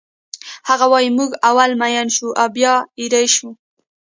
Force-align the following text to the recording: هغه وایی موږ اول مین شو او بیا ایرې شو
هغه 0.69 0.85
وایی 0.91 1.09
موږ 1.17 1.31
اول 1.49 1.71
مین 1.81 2.07
شو 2.15 2.27
او 2.41 2.47
بیا 2.55 2.73
ایرې 2.99 3.25
شو 3.35 3.49